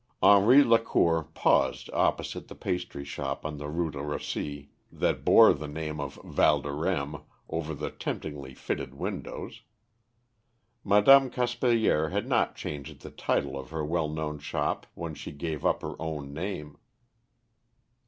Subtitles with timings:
[0.23, 5.67] Henri Lacour paused opposite the pastry shop on the Rue de Russie that bore the
[5.67, 9.61] name of "Valdorême" over the temptingly filled windows.
[10.83, 15.63] Madame Caspilier had not changed the title of her well known shop when she gave
[15.63, 16.79] up her own name.